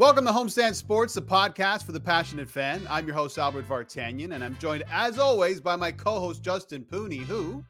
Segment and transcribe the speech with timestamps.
[0.00, 2.86] Welcome to Homestand Sports, the podcast for the passionate fan.
[2.88, 6.86] I'm your host, Albert Vartanian, and I'm joined, as always, by my co host, Justin
[6.90, 7.62] Pooni, who.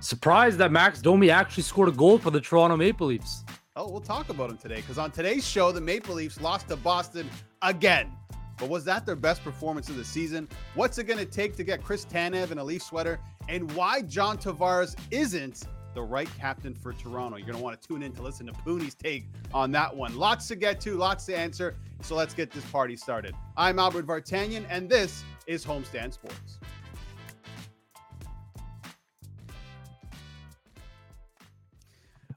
[0.00, 3.44] Surprised that Max Domi actually scored a goal for the Toronto Maple Leafs.
[3.76, 6.76] Oh, we'll talk about him today because on today's show, the Maple Leafs lost to
[6.76, 7.28] Boston
[7.60, 8.10] again.
[8.58, 10.48] But was that their best performance of the season?
[10.74, 13.20] What's it going to take to get Chris Tanev in a Leaf sweater?
[13.50, 17.36] And why John Tavares isn't the right captain for Toronto.
[17.36, 20.16] You're going to want to tune in to listen to Pooni's take on that one.
[20.16, 21.76] Lots to get to, lots to answer.
[22.02, 23.34] So let's get this party started.
[23.56, 26.58] I'm Albert Vartanian, and this is Homestand Sports.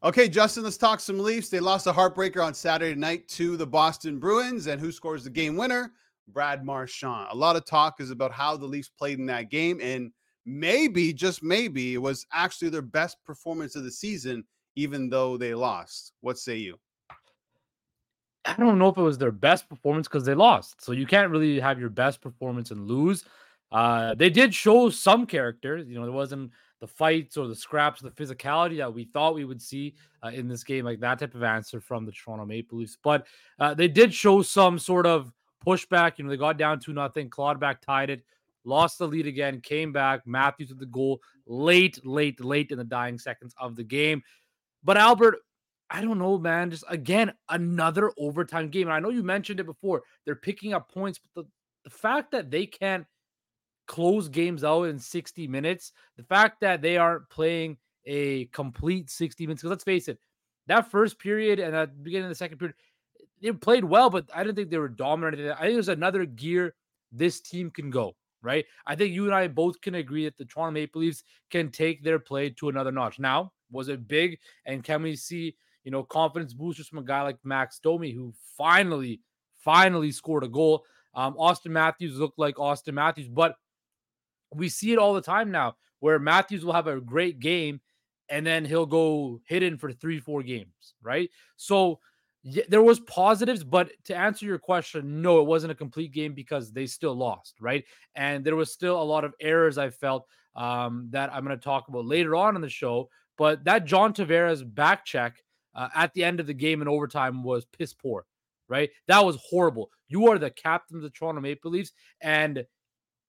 [0.03, 1.49] Okay, Justin, let's talk some Leafs.
[1.49, 4.67] They lost a heartbreaker on Saturday night to the Boston Bruins.
[4.67, 5.91] And who scores the game winner?
[6.27, 7.29] Brad Marchand.
[7.31, 9.79] A lot of talk is about how the Leafs played in that game.
[9.81, 10.11] And
[10.47, 14.45] maybe, just maybe, it was actually their best performance of the season,
[14.75, 16.13] even though they lost.
[16.21, 16.79] What say you?
[18.45, 20.81] I don't know if it was their best performance because they lost.
[20.83, 23.25] So you can't really have your best performance and lose.
[23.73, 25.77] Uh, they did show some character.
[25.77, 29.43] You know, there wasn't the fights or the scraps, the physicality that we thought we
[29.43, 32.77] would see uh, in this game, like that type of answer from the Toronto Maple
[32.77, 32.97] Leafs.
[33.03, 33.27] But
[33.59, 35.33] uh, they did show some sort of
[35.65, 36.17] pushback.
[36.17, 37.29] You know, they got down to nothing.
[37.29, 38.23] Clawed back tied it
[38.67, 40.27] lost the lead again, came back.
[40.27, 44.21] Matthews with the goal late, late, late in the dying seconds of the game.
[44.83, 45.37] But Albert,
[45.89, 46.69] I don't know, man.
[46.69, 48.87] Just again, another overtime game.
[48.87, 50.03] And I know you mentioned it before.
[50.25, 51.49] They're picking up points, but the,
[51.85, 53.05] the fact that they can't
[53.87, 59.47] close games out in 60 minutes, the fact that they aren't playing a complete 60
[59.47, 60.19] minutes, because let's face it,
[60.67, 62.75] that first period and at the beginning of the second period,
[63.41, 65.55] they played well, but I didn't think they were dominant.
[65.57, 66.75] I think there's another gear
[67.13, 68.15] this team can go
[68.47, 68.65] right?
[68.85, 72.01] I think you and I both can agree that the Toronto Maple Leafs can take
[72.01, 73.19] their play to another notch.
[73.19, 74.39] Now, was it big?
[74.65, 78.33] And can we see, you know, confidence boosters from a guy like Max Domi, who
[78.57, 79.19] finally,
[79.57, 80.85] finally scored a goal?
[81.13, 83.55] Um, Auston Matthews looked like Auston Matthews, but
[84.55, 87.81] we see it all the time now where Matthews will have a great game
[88.29, 91.29] and then he'll go hidden for three, four games, right?
[91.57, 91.99] So,
[92.49, 96.33] yeah, there was positives, but to answer your question, no, it wasn't a complete game
[96.33, 97.83] because they still lost, right?
[98.15, 100.25] And there was still a lot of errors I felt
[100.55, 103.09] um, that I'm going to talk about later on in the show.
[103.37, 105.43] But that John Tavares back check
[105.75, 108.25] uh, at the end of the game in overtime was piss poor,
[108.69, 108.89] right?
[109.07, 109.91] That was horrible.
[110.07, 111.91] You are the captain of the Toronto Maple Leafs,
[112.21, 112.65] and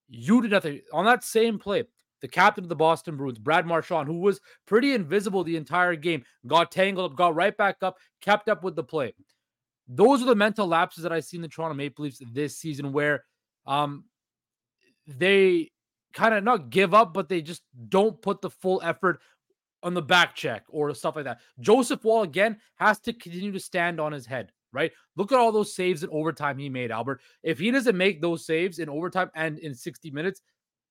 [0.08, 1.82] you did nothing on that same play
[2.20, 6.24] the captain of the Boston Bruins, Brad Marchand, who was pretty invisible the entire game,
[6.46, 9.14] got tangled up, got right back up, kept up with the play.
[9.88, 12.92] Those are the mental lapses that I see in the Toronto Maple Leafs this season
[12.92, 13.24] where
[13.66, 14.04] um
[15.06, 15.70] they
[16.12, 19.20] kind of not give up, but they just don't put the full effort
[19.82, 21.40] on the back check or stuff like that.
[21.60, 24.92] Joseph Woll again has to continue to stand on his head, right?
[25.16, 27.20] Look at all those saves in overtime he made, Albert.
[27.42, 30.42] If he doesn't make those saves in overtime and in 60 minutes,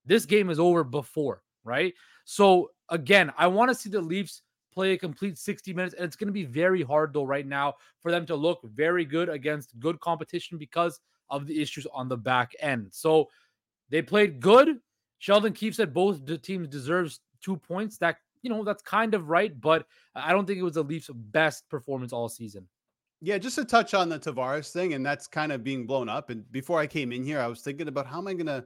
[0.07, 1.94] this game is over before, right?
[2.25, 4.41] So again, I want to see the Leafs
[4.73, 7.75] play a complete 60 minutes, and it's going to be very hard though right now
[8.01, 12.18] for them to look very good against good competition because of the issues on the
[12.18, 12.88] back end.
[12.91, 13.29] So
[13.90, 14.79] they played good.
[15.19, 17.97] Sheldon Keefe said both the teams deserves two points.
[17.97, 19.85] That you know that's kind of right, but
[20.16, 22.68] I don't think it was the Leafs' best performance all season.
[23.19, 26.29] Yeah, just to touch on the Tavares thing, and that's kind of being blown up.
[26.29, 28.63] And before I came in here, I was thinking about how am I going to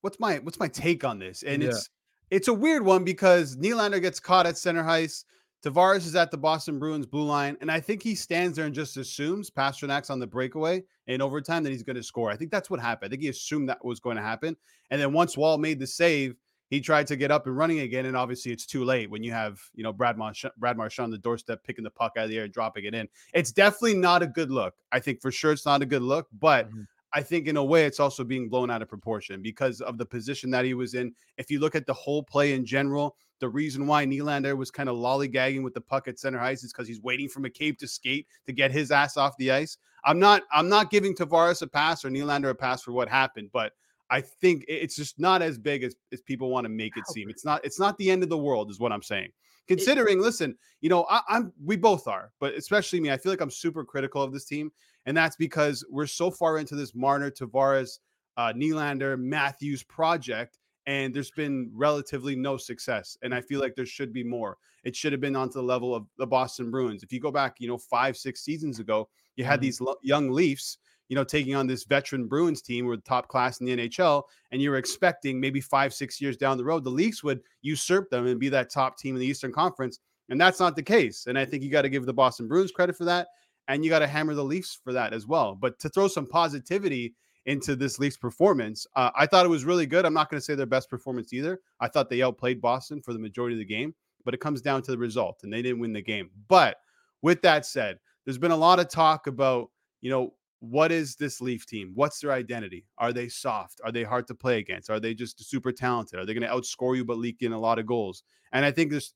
[0.00, 1.42] what's my what's my take on this?
[1.42, 1.70] And yeah.
[1.70, 1.90] it's
[2.30, 5.24] it's a weird one because Nylander gets caught at center ice.
[5.64, 8.74] Tavares is at the Boston Bruins blue line, and I think he stands there and
[8.74, 12.30] just assumes Pastrnak's on the breakaway in overtime that he's going to score.
[12.30, 13.08] I think that's what happened.
[13.08, 14.56] I think he assumed that was going to happen,
[14.90, 16.36] and then once Woll made the save,
[16.68, 19.32] he tried to get up and running again, and obviously it's too late when you
[19.32, 22.30] have you know Brad Marchand, Brad Marchand on the doorstep picking the puck out of
[22.30, 23.08] the air and dropping it in.
[23.32, 24.74] It's definitely not a good look.
[24.92, 26.68] I think for sure it's not a good look, but.
[26.68, 26.82] Mm-hmm.
[27.14, 30.04] I think in a way it's also being blown out of proportion because of the
[30.04, 31.14] position that he was in.
[31.38, 34.88] If you look at the whole play in general, the reason why Nylander was kind
[34.88, 37.86] of lollygagging with the puck at center ice is because he's waiting for McCabe to
[37.86, 39.78] skate to get his ass off the ice.
[40.04, 43.50] I'm not I'm not giving Tavares a pass or Nylander a pass for what happened,
[43.52, 43.72] but
[44.10, 47.30] I think it's just not as big as, as people want to make it seem.
[47.30, 49.30] It's not it's not the end of the world, is what I'm saying.
[49.66, 53.40] Considering, listen, you know, I, I'm we both are, but especially me, I feel like
[53.40, 54.70] I'm super critical of this team.
[55.06, 57.98] And that's because we're so far into this Marner, Tavares,
[58.36, 63.16] uh, Nylander, Matthews project, and there's been relatively no success.
[63.22, 64.58] And I feel like there should be more.
[64.84, 67.02] It should have been onto the level of the Boston Bruins.
[67.02, 69.62] If you go back, you know, five, six seasons ago, you had mm-hmm.
[69.62, 70.78] these lo- young Leafs,
[71.08, 74.22] you know, taking on this veteran Bruins team with top class in the NHL,
[74.52, 78.10] and you were expecting maybe five, six years down the road, the Leafs would usurp
[78.10, 80.00] them and be that top team in the Eastern Conference.
[80.30, 81.26] And that's not the case.
[81.26, 83.28] And I think you got to give the Boston Bruins credit for that.
[83.68, 85.54] And you got to hammer the Leafs for that as well.
[85.54, 87.14] But to throw some positivity
[87.46, 90.04] into this Leafs performance, uh, I thought it was really good.
[90.04, 91.60] I'm not going to say their best performance either.
[91.80, 93.94] I thought they outplayed Boston for the majority of the game,
[94.24, 96.30] but it comes down to the result, and they didn't win the game.
[96.48, 96.76] But
[97.22, 99.70] with that said, there's been a lot of talk about,
[100.00, 101.92] you know, what is this Leaf team?
[101.94, 102.86] What's their identity?
[102.96, 103.80] Are they soft?
[103.84, 104.88] Are they hard to play against?
[104.88, 106.18] Are they just super talented?
[106.18, 108.22] Are they going to outscore you but leak in a lot of goals?
[108.52, 109.14] And I think there's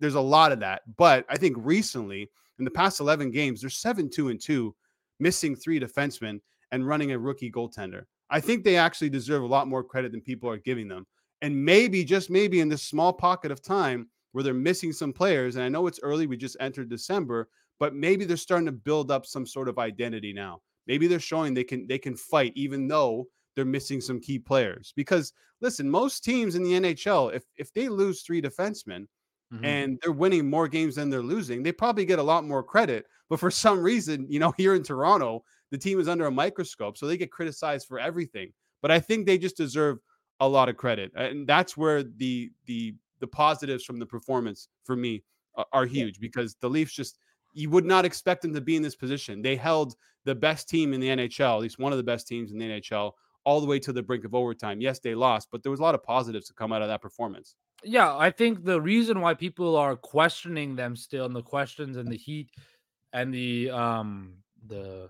[0.00, 0.82] there's a lot of that.
[0.96, 4.74] But I think recently, in the past 11 games, they're 7 2 and 2,
[5.20, 6.40] missing three defensemen
[6.72, 8.04] and running a rookie goaltender.
[8.30, 11.06] I think they actually deserve a lot more credit than people are giving them.
[11.42, 15.56] And maybe, just maybe, in this small pocket of time where they're missing some players,
[15.56, 17.48] and I know it's early, we just entered December,
[17.78, 20.60] but maybe they're starting to build up some sort of identity now.
[20.86, 24.92] Maybe they're showing they can they can fight even though they're missing some key players.
[24.96, 29.06] Because listen, most teams in the NHL, if if they lose three defensemen,
[29.52, 29.64] mm-hmm.
[29.64, 33.06] and they're winning more games than they're losing, they probably get a lot more credit.
[33.28, 36.96] But for some reason, you know, here in Toronto, the team is under a microscope,
[36.96, 38.52] so they get criticized for everything.
[38.82, 39.98] But I think they just deserve
[40.40, 44.94] a lot of credit, and that's where the the the positives from the performance for
[44.94, 45.22] me
[45.72, 47.18] are huge because the Leafs just
[47.54, 49.40] you would not expect them to be in this position.
[49.40, 52.52] They held the best team in the NHL, at least one of the best teams
[52.52, 53.12] in the NHL,
[53.44, 54.80] all the way to the brink of overtime.
[54.80, 57.00] Yes, they lost, but there was a lot of positives to come out of that
[57.00, 57.54] performance.
[57.88, 62.08] Yeah, I think the reason why people are questioning them still and the questions and
[62.10, 62.50] the heat
[63.12, 64.34] and the um
[64.66, 65.08] the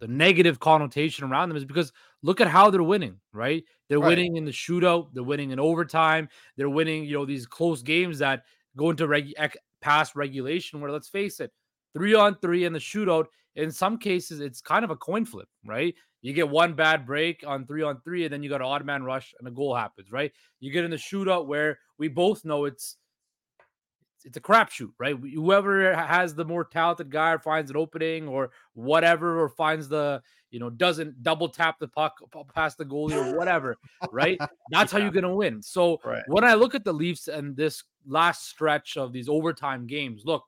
[0.00, 1.92] the negative connotation around them is because
[2.22, 3.62] look at how they're winning, right?
[3.88, 4.08] They're right.
[4.08, 8.18] winning in the shootout, they're winning in overtime, they're winning, you know, these close games
[8.18, 8.42] that
[8.76, 9.34] go into reg-
[9.80, 11.52] past regulation where let's face it,
[11.94, 13.26] 3 on 3 in the shootout
[13.56, 15.94] in some cases it's kind of a coin flip, right?
[16.22, 18.84] You get one bad break on three on three, and then you got an odd
[18.84, 20.32] man rush, and a goal happens, right?
[20.60, 22.96] You get in the shootout where we both know it's
[24.24, 25.14] it's a crapshoot, right?
[25.14, 30.22] Whoever has the more talented guy or finds an opening or whatever, or finds the
[30.50, 32.14] you know doesn't double tap the puck
[32.54, 33.76] past the goalie or whatever,
[34.10, 34.38] right?
[34.70, 34.98] That's yeah.
[34.98, 35.62] how you're gonna win.
[35.62, 36.22] So right.
[36.26, 40.44] when I look at the Leafs and this last stretch of these overtime games, look,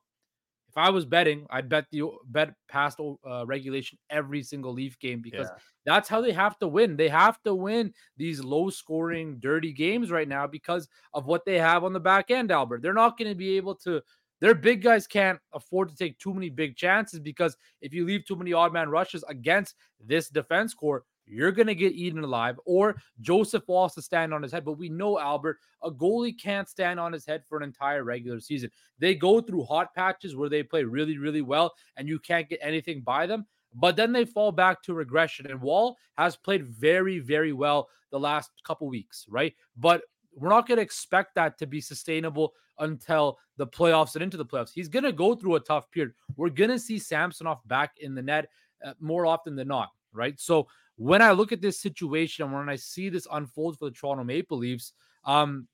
[0.77, 5.23] if I was betting, I'd bet the bet past uh, regulation every single Leaf game
[5.23, 5.59] because yeah.
[5.87, 6.99] that's how they have to win.
[6.99, 11.59] They have to win these low scoring, dirty games right now because of what they
[11.59, 12.83] have on the back end, Albert.
[12.83, 14.03] They're not going to be able to.
[14.43, 18.27] Their big guys can't afford to take too many big chances because if you leave
[18.27, 22.59] too many odd man rushes against this defense core, you're going to get eaten alive,
[22.65, 24.65] or Joseph wants to stand on his head.
[24.65, 28.41] But we know, Albert, a goalie can't stand on his head for an entire regular
[28.41, 28.71] season.
[28.99, 32.61] They go through hot patches where they play really, really well, and you can't get
[32.63, 33.47] anything by them.
[33.75, 35.51] But then they fall back to regression.
[35.51, 39.55] And Woll has played very, very well the last couple weeks, right?
[39.77, 40.03] But
[40.35, 44.45] we're not going to expect that to be sustainable until the playoffs and into the
[44.45, 44.73] playoffs.
[44.73, 46.15] He's going to go through a tough period.
[46.37, 48.49] We're going to see Samsonov back in the net
[48.85, 50.39] uh, more often than not, right?
[50.39, 53.91] So when I look at this situation, and when I see this unfold for the
[53.95, 54.93] Toronto Maple Leafs,
[55.25, 55.69] um,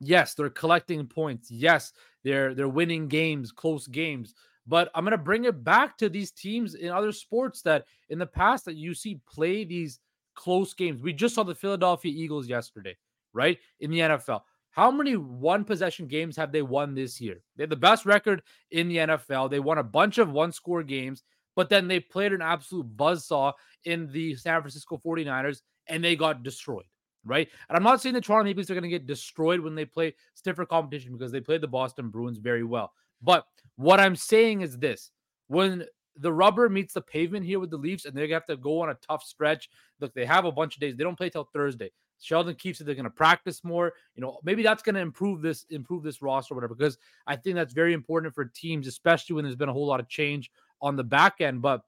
[0.00, 1.50] yes, they're collecting points.
[1.50, 1.92] Yes,
[2.24, 4.34] they're they're winning games, close games.
[4.66, 8.26] But I'm gonna bring it back to these teams in other sports that in the
[8.26, 10.00] past that you see play these
[10.34, 11.02] close games.
[11.02, 12.96] We just saw the Philadelphia Eagles yesterday,
[13.32, 13.58] right?
[13.80, 14.42] In the NFL.
[14.70, 17.42] How many one possession games have they won this year?
[17.56, 19.50] They have the best record in the NFL.
[19.50, 21.24] They won a bunch of one score games
[21.56, 23.52] but then they played an absolute buzzsaw
[23.84, 26.84] in the San Francisco 49ers and they got destroyed,
[27.24, 27.48] right?
[27.68, 29.84] And I'm not saying the Toronto Maple Leafs are going to get destroyed when they
[29.84, 32.92] play stiffer competition because they played the Boston Bruins very well.
[33.22, 33.44] But
[33.76, 35.10] what I'm saying is this
[35.48, 35.84] when
[36.16, 38.90] the rubber meets the pavement here with the Leafs and they have to go on
[38.90, 39.68] a tough stretch,
[40.00, 40.96] look, they have a bunch of days.
[40.96, 41.90] They don't play till Thursday.
[42.22, 43.94] Sheldon Keefe said they're going to practice more.
[44.14, 46.74] You know, maybe that's going to improve this improve this roster or whatever.
[46.74, 50.00] Because I think that's very important for teams, especially when there's been a whole lot
[50.00, 51.62] of change on the back end.
[51.62, 51.82] But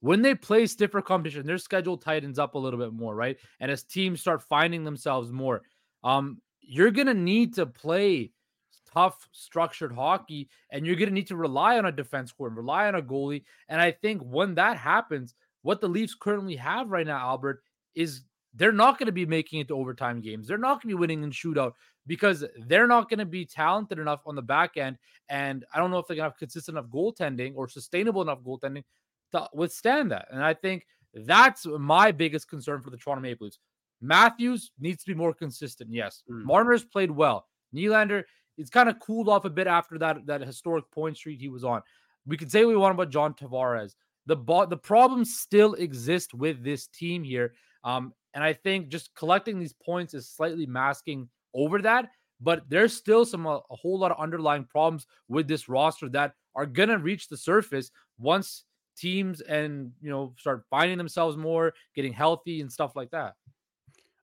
[0.00, 3.38] when they play stiffer competition, their schedule tightens up a little bit more, right?
[3.60, 5.62] And as teams start finding themselves more,
[6.02, 8.32] um, you're gonna need to play
[8.92, 12.86] tough, structured hockey, and you're gonna need to rely on a defense core and rely
[12.86, 13.44] on a goalie.
[13.68, 17.62] And I think when that happens, what the Leafs currently have right now, Albert,
[17.94, 18.22] is
[18.54, 20.46] they're not going to be making it to overtime games.
[20.46, 21.72] They're not going to be winning in shootout
[22.06, 24.96] because they're not going to be talented enough on the back end.
[25.28, 28.40] And I don't know if they're going to have consistent enough goaltending or sustainable enough
[28.40, 28.84] goaltending
[29.32, 30.28] to withstand that.
[30.30, 33.58] And I think that's my biggest concern for the Toronto Maple Leafs.
[34.00, 35.90] Matthews needs to be more consistent.
[35.92, 36.22] Yes.
[36.30, 36.44] Mm.
[36.44, 37.46] Marner's played well.
[37.74, 38.24] Nylander,
[38.56, 41.64] he's kind of cooled off a bit after that, that historic point streak he was
[41.64, 41.82] on.
[42.26, 43.94] We could say we want about John Tavares.
[44.26, 47.54] The bo- the problems still exist with this team here.
[47.82, 52.10] Um, and I think just collecting these points is slightly masking over that.
[52.40, 56.34] But there's still some a, a whole lot of underlying problems with this roster that
[56.54, 58.64] are gonna reach the surface once
[58.96, 63.34] teams and you know start finding themselves more, getting healthy and stuff like that.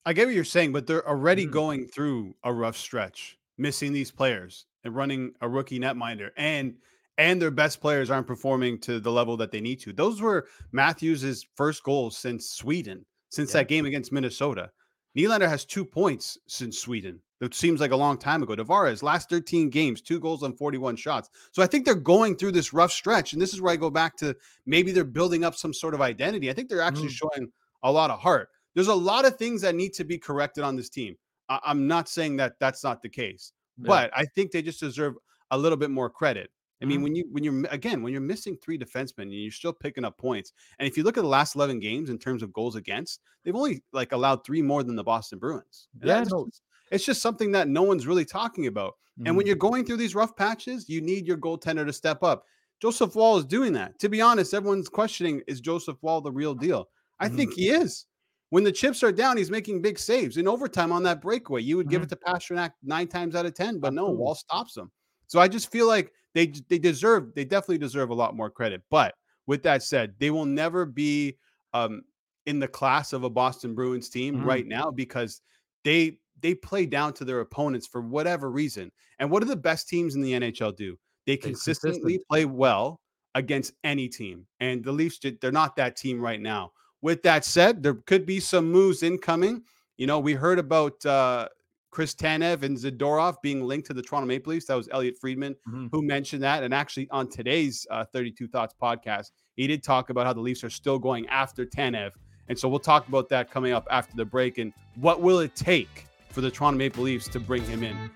[0.06, 1.54] I get what you're saying, but they're already mm-hmm.
[1.54, 6.76] going through a rough stretch, missing these players and running a rookie netminder, and
[7.18, 9.94] and their best players aren't performing to the level that they need to.
[9.94, 13.62] Those were Matthews' first goals since Sweden, since yeah.
[13.62, 14.70] that game against Minnesota.
[15.18, 17.20] Nylander has two points since Sweden.
[17.42, 18.56] It seems like a long time ago.
[18.56, 21.30] Tavares, last 13 games, two goals on 41 shots.
[21.52, 23.34] So I think they're going through this rough stretch.
[23.34, 24.36] And this is where I go back to
[24.68, 26.50] maybe they're building up some sort of identity.
[26.50, 27.20] I think they're actually mm.
[27.36, 27.52] showing
[27.84, 28.50] a lot of heart.
[28.76, 31.16] There's a lot of things that need to be corrected on this team.
[31.50, 33.88] I- am not saying that that's not the case, yeah.
[33.88, 35.16] but I think they just deserve
[35.50, 36.52] a little bit more credit.
[36.82, 37.04] I mean, mm-hmm.
[37.04, 40.18] when you when you're again when you're missing three defensemen and you're still picking up
[40.18, 43.22] points, and if you look at the last eleven games in terms of goals against,
[43.44, 45.88] they've only like allowed three more than the Boston Bruins.
[46.04, 46.48] yeah, no.
[46.92, 48.94] it's just something that no one's really talking about.
[48.94, 49.28] Mm-hmm.
[49.28, 49.48] And when mm-hmm.
[49.48, 52.46] you're going through these rough patches, you need your goaltender to step up.
[52.82, 54.00] Joseph Woll is doing that.
[54.00, 56.90] To be honest, everyone's questioning is Joseph Woll the real deal?
[57.20, 57.38] I mm-hmm.
[57.38, 58.08] think he is.
[58.50, 60.36] When the chips are down, he's making big saves.
[60.38, 62.12] In overtime on that breakaway, you would give mm-hmm.
[62.12, 64.92] it to Pastrnak nine times out of ten, but no, Woll stops him.
[65.28, 68.82] So I just feel like they they deserve they definitely deserve a lot more credit.
[68.90, 69.16] But
[69.48, 71.38] with that said, they will never be
[71.74, 72.04] um,
[72.46, 74.46] in the class of a Boston Bruins team mm-hmm.
[74.46, 75.42] right now because
[75.84, 78.92] they they play down to their opponents for whatever reason.
[79.20, 80.98] And what do the best teams in the NHL do?
[81.28, 83.00] They consistently play well
[83.36, 84.48] against any team.
[84.60, 86.72] And the Leafs they're not that team right now.
[87.02, 89.64] With that said, there could be some moves incoming.
[89.98, 91.48] You know, we heard about uh,
[91.92, 94.66] Chris Tanev and Zadorov being linked to the Toronto Maple Leafs.
[94.66, 95.88] That was Elliotte Friedman mm-hmm.
[95.92, 96.64] who mentioned that.
[96.64, 100.64] And actually, on today's uh, 32 Thoughts podcast, he did talk about how the Leafs
[100.64, 102.12] are still going after Tanev.
[102.48, 104.58] And so we'll talk about that coming up after the break.
[104.58, 108.10] And what will it take for the Toronto Maple Leafs to bring him in?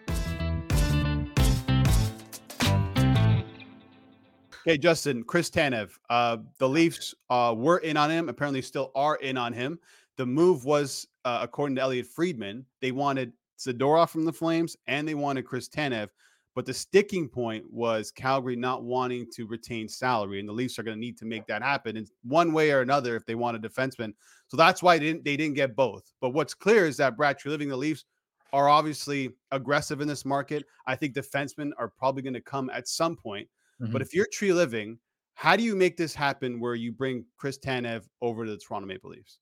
[4.66, 5.92] Okay, Justin, Chris Tanev.
[6.10, 9.80] Uh, the Leafs uh, were in on him, apparently still are in on him.
[10.16, 15.08] The move was, uh, according to Elliotte Friedman, they wanted Zadorov from the Flames, and
[15.08, 16.10] they wanted Chris Tanev.
[16.56, 20.84] But the sticking point was Calgary not wanting to retain salary, and the Leafs are
[20.84, 23.58] going to need to make that happen in one way or another if they want
[23.58, 24.14] a defenseman.
[24.48, 26.10] So that's why they didn't they didn't get both.
[26.22, 28.06] But what's clear is that Brad Treliving, the Leafs
[28.54, 30.64] are obviously aggressive in this market.
[30.88, 33.50] I think defensemen are probably going to come at some point.
[33.82, 33.92] Mm-hmm.
[33.92, 34.98] But if you're Treliving,
[35.34, 38.88] how do you make this happen where you bring Chris Tanev over to the Toronto
[38.88, 39.40] Maple Leafs?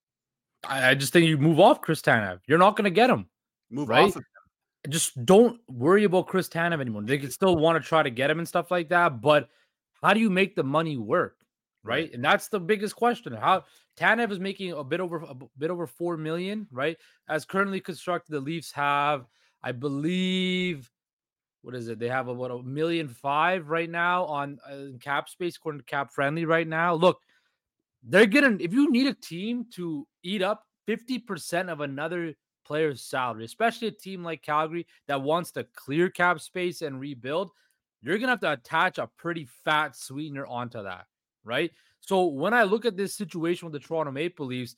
[0.68, 2.40] I just think you move off Chris Tanev.
[2.48, 3.28] You're not going to get him.
[3.74, 4.04] Move right?
[4.04, 4.92] off of him.
[4.92, 7.04] Just don't worry about Chris Tanev anymore.
[7.04, 9.50] They can still want to try to get him and stuff like that, but
[10.02, 11.38] how do you make the money work?
[11.84, 12.14] Right?
[12.14, 13.34] And that's the biggest question.
[13.34, 13.64] How
[13.98, 16.98] Tanev is making a bit over a bit over four million, right?
[17.28, 19.26] As currently constructed, the Leafs have,
[19.62, 20.90] I believe,
[21.62, 22.00] what is it?
[22.00, 26.12] They have about a million five right now on uh, cap space, according to Cap
[26.12, 26.94] Friendly right now.
[26.94, 27.20] Look,
[28.04, 32.34] they're getting if you need a team to eat up 50% of another
[32.66, 37.52] player's salary, especially a team like Calgary that wants to clear cap space and rebuild,
[38.02, 41.06] you're going to have to attach a pretty fat sweetener onto that,
[41.44, 41.72] right?
[42.02, 44.76] So when I look at this situation with the Toronto Maple Leafs,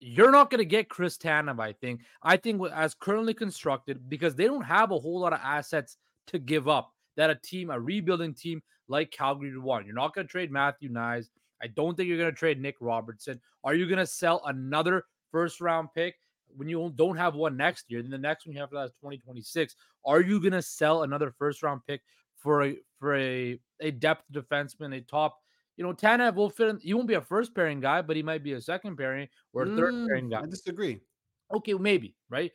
[0.00, 2.02] you're not going to get Chris Tanev, I think.
[2.22, 5.96] I think as currently constructed, because they don't have a whole lot of assets
[6.28, 9.86] to give up that a team, a rebuilding team like Calgary would want.
[9.86, 11.28] You're not going to trade Matthew Knies.
[11.62, 13.40] I don't think you're going to trade Nick Robertson.
[13.64, 16.14] Are you going to sell another first round pick?
[16.56, 18.86] When you don't have one next year, then the next one you have for that
[18.86, 19.76] is 2026.
[20.04, 22.02] Are you gonna sell another first round pick
[22.36, 25.38] for a for a, a depth defenseman, a top?
[25.76, 26.78] You know, Tanev will fit in.
[26.80, 29.62] He won't be a first pairing guy, but he might be a second pairing or
[29.62, 30.40] a mm, third pairing guy.
[30.40, 31.00] I disagree.
[31.54, 32.52] Okay, maybe right.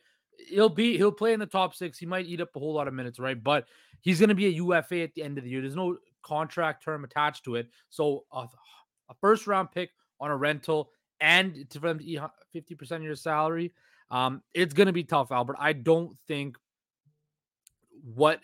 [0.48, 1.98] He'll be he'll play in the top six.
[1.98, 3.42] He might eat up a whole lot of minutes, right?
[3.42, 3.66] But
[4.00, 5.60] he's gonna be a UFA at the end of the year.
[5.60, 7.68] There's no contract term attached to it.
[7.90, 8.48] So a
[9.20, 10.90] first round pick on a rental
[11.24, 12.20] and for them to eat
[12.54, 13.72] 50% of your salary,
[14.10, 15.56] um, it's going to be tough, Albert.
[15.58, 16.58] I don't think
[18.14, 18.40] what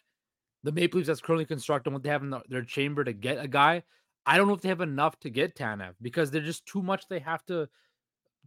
[0.64, 3.38] the Maple Leafs that's currently constructed, what they have in the, their chamber to get
[3.38, 3.82] a guy,
[4.24, 7.06] I don't know if they have enough to get Tanev because they're just too much.
[7.06, 7.68] They have to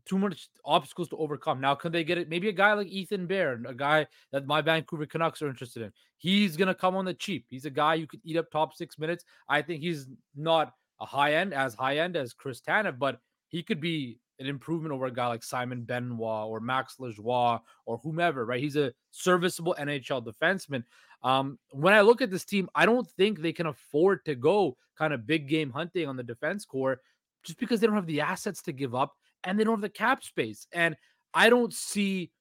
[0.05, 1.61] too much obstacles to overcome.
[1.61, 2.27] Now, can they get it?
[2.27, 5.91] Maybe a guy like Ethan Bear, a guy that my Vancouver Canucks are interested in.
[6.17, 7.45] He's gonna come on the cheap.
[7.51, 9.25] He's a guy you could eat up top six minutes.
[9.47, 13.61] I think he's not a high end as high end as Chris Tanev, but he
[13.61, 18.45] could be an improvement over a guy like Simon Benoit or Max Lajoie or whomever,
[18.45, 18.59] right?
[18.59, 20.83] He's a serviceable NHL defenseman.
[21.23, 24.77] Um, when I look at this team, I don't think they can afford to go
[24.97, 26.99] kind of big game hunting on the defense core
[27.43, 29.13] just because they don't have the assets to give up
[29.43, 30.67] and they don't have the cap space.
[30.73, 30.95] And
[31.33, 32.31] I don't see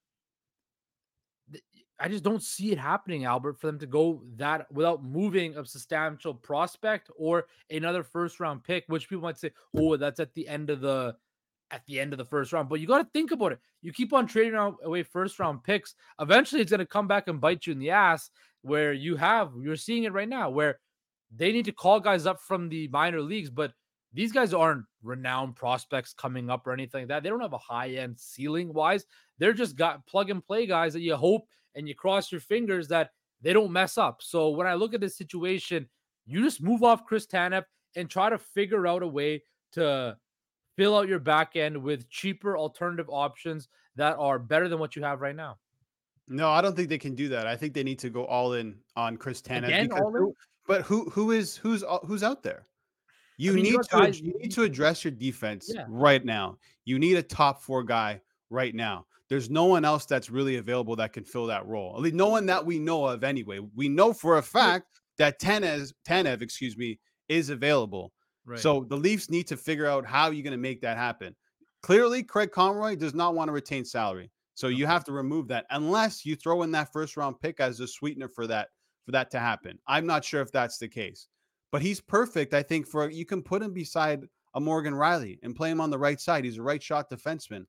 [2.02, 5.64] I just don't see it happening, Albert, for them to go that without moving a
[5.64, 10.48] substantial prospect or another first round pick, which people might say, oh, that's at the
[10.48, 11.14] end of the
[11.72, 12.68] at the end of the first round.
[12.68, 13.58] But you got to think about it.
[13.80, 15.94] You keep on trading away first round picks.
[16.20, 18.30] Eventually, it's going to come back and bite you in the ass.
[18.64, 20.78] Where you have, you're seeing it right now, where
[21.34, 23.72] they need to call guys up from the minor leagues, but
[24.12, 27.22] these guys aren't renowned prospects coming up or anything like that.
[27.24, 29.04] They don't have a high end ceiling wise.
[29.38, 32.86] They're just got plug and play guys that you hope and you cross your fingers
[32.88, 33.10] that
[33.40, 34.20] they don't mess up.
[34.22, 35.88] So when I look at this situation,
[36.26, 37.64] you just move off Chris Tanev
[37.96, 40.16] and try to figure out a way to
[40.76, 45.02] fill out your back end with cheaper alternative options that are better than what you
[45.02, 45.58] have right now.
[46.28, 47.46] No, I don't think they can do that.
[47.46, 49.64] I think they need to go all in on Chris Tanev.
[49.64, 50.34] Again, who,
[50.66, 52.66] but who who is who's who's out there?
[53.36, 55.84] You I mean, need to guys, you need to address your defense yeah.
[55.88, 56.58] right now.
[56.84, 59.06] You need a top four guy right now.
[59.28, 61.94] There's no one else that's really available that can fill that role.
[61.96, 63.60] At least no one that we know of anyway.
[63.74, 64.86] We know for a fact
[65.18, 66.98] that Tanev, Tanev, excuse me,
[67.28, 68.12] is available.
[68.44, 68.58] Right.
[68.58, 71.34] So the Leafs need to figure out how you're going to make that happen.
[71.82, 74.30] Clearly, Craig Conroy does not want to retain salary.
[74.54, 77.80] So you have to remove that unless you throw in that first round pick as
[77.80, 78.68] a sweetener for that
[79.04, 79.78] for that to happen.
[79.86, 81.28] I'm not sure if that's the case.
[81.72, 85.56] But he's perfect, I think, for you can put him beside a Morgan Rielly and
[85.56, 86.44] play him on the right side.
[86.44, 87.64] He's a right shot defenseman.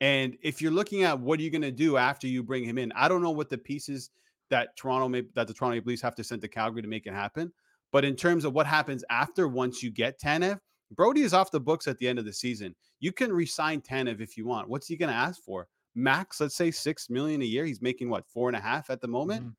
[0.00, 2.78] And if you're looking at what are you going to do after you bring him
[2.78, 4.10] in, I don't know what the pieces
[4.50, 7.06] that Toronto may, that the Toronto Maple Leafs have to send to Calgary to make
[7.06, 7.52] it happen.
[7.92, 10.58] But in terms of what happens after once you get Tanev,
[10.92, 12.74] Brodie is off the books at the end of the season.
[13.00, 14.68] You can resign Tanev if you want.
[14.68, 15.68] What's he going to ask for?
[15.94, 17.64] Max, let's say six million a year.
[17.64, 19.42] He's making what four and a half at the moment.
[19.42, 19.52] Mm-hmm.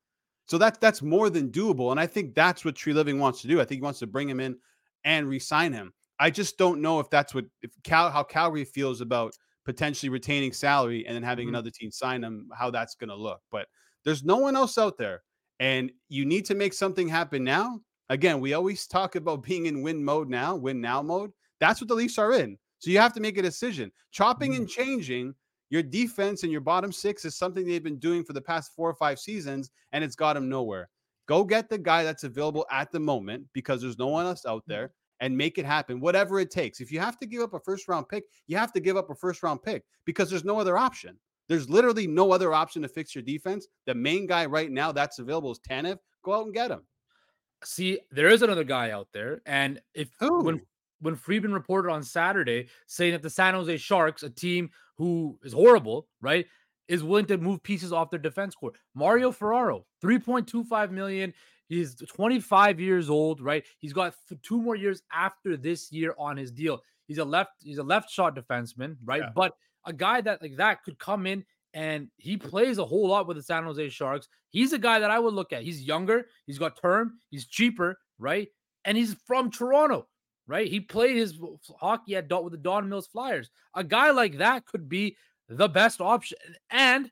[0.46, 1.90] So that's that's more than doable.
[1.90, 3.60] And I think that's what Treliving wants to do.
[3.60, 4.56] I think he wants to bring him in
[5.04, 5.92] and resign him.
[6.18, 10.52] I just don't know if that's what if Cal how Calgary feels about potentially retaining
[10.52, 11.54] salary and then having mm-hmm.
[11.54, 13.40] another team sign them, how that's going to look.
[13.50, 13.68] But
[14.04, 15.22] there's no one else out there.
[15.60, 17.80] And you need to make something happen now.
[18.10, 21.30] Again, we always talk about being in win mode now, win now mode.
[21.60, 22.58] That's what the Leafs are in.
[22.80, 23.92] So you have to make a decision.
[24.10, 24.62] Chopping mm-hmm.
[24.62, 25.34] and changing
[25.70, 28.90] your defense and your bottom six is something they've been doing for the past four
[28.90, 30.90] or five seasons, and it's got them nowhere.
[31.26, 34.62] Go get the guy that's available at the moment because there's no one else out
[34.62, 34.72] mm-hmm.
[34.72, 36.80] there and make it happen, whatever it takes.
[36.80, 39.10] If you have to give up a first round pick, you have to give up
[39.10, 41.16] a first round pick because there's no other option.
[41.48, 43.68] There's literally no other option to fix your defense.
[43.86, 45.98] The main guy right now that's available is Tanev.
[46.24, 46.82] Go out and get him.
[47.64, 50.42] See, there is another guy out there, and if Who?
[50.42, 50.62] when
[51.00, 55.52] when Friedman reported on Saturday saying that the San Jose Sharks, a team who is
[55.52, 56.46] horrible, right,
[56.88, 58.72] is willing to move pieces off their defense core.
[58.94, 61.32] Mario Ferraro, 3.25 million.
[61.68, 63.64] He's 25 years old, right?
[63.78, 66.82] He's got two more years after this year on his deal.
[67.06, 69.22] He's a left, he's a left shot defenseman, right?
[69.22, 69.30] Yeah.
[69.34, 69.54] But
[69.86, 71.44] a guy that like that could come in
[71.74, 74.28] and he plays a whole lot with the San Jose Sharks.
[74.50, 75.62] He's a guy that I would look at.
[75.62, 78.48] He's younger, he's got term, he's cheaper, right?
[78.84, 80.08] And he's from Toronto,
[80.46, 80.66] right?
[80.68, 81.38] He played his
[81.78, 83.50] hockey at Dot with the Don Mills Flyers.
[83.74, 85.16] A guy like that could be
[85.48, 86.38] the best option.
[86.70, 87.10] And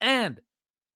[0.00, 0.40] and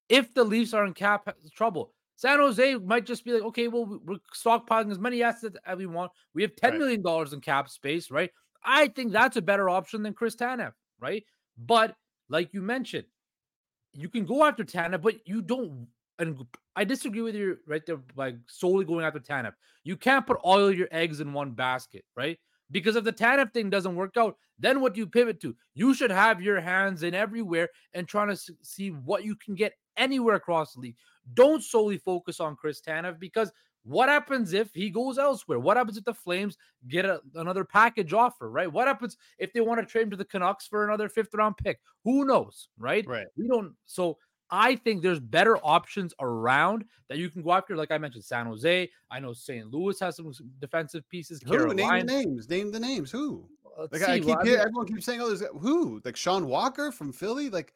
[0.08, 3.68] if the Leafs are in cap uh, trouble, San Jose might just be like, okay,
[3.68, 6.12] well, we're stockpiling as many assets as we want.
[6.34, 6.78] We have ten right.
[6.78, 8.30] million dollars in cap space, right?
[8.64, 11.24] I think that's a better option than Chris Tanev, right?
[11.58, 11.96] But
[12.32, 13.04] like you mentioned,
[13.92, 15.86] you can go after Tanev, but you don't.
[16.18, 19.52] And I disagree with you right there by solely going after Tanev.
[19.84, 22.38] You can't put all your eggs in one basket, right?
[22.70, 25.54] Because if the Tanev thing doesn't work out, then what do you pivot to?
[25.74, 29.74] You should have your hands in everywhere and trying to see what you can get
[29.98, 30.96] anywhere across the league.
[31.34, 33.52] Don't solely focus on Chris Tanev because
[33.84, 35.58] what happens if he goes elsewhere?
[35.58, 36.56] What happens if the Flames
[36.88, 38.72] get a, another package offer, right?
[38.72, 41.56] What happens if they want to trade him to the Canucks for another fifth round
[41.56, 41.80] pick?
[42.04, 43.04] Who knows, right?
[43.06, 43.26] Right.
[43.36, 43.74] We don't.
[43.86, 44.18] So
[44.50, 47.74] I think there's better options around that you can go after.
[47.74, 48.90] Like I mentioned, San Jose.
[49.10, 49.70] I know St.
[49.72, 51.40] Louis has some defensive pieces.
[51.42, 51.50] Who?
[51.50, 51.74] Carolina.
[51.74, 52.50] Name the names.
[52.50, 53.10] Name the names.
[53.10, 53.48] Who?
[53.78, 54.12] Let's like see.
[54.12, 57.48] I keep well, hearing, everyone keeps saying, "Oh, there's who?" Like Sean Walker from Philly.
[57.48, 57.72] Like